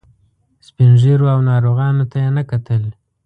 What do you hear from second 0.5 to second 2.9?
سپین ږیرو او ناروغانو ته یې نه کتل.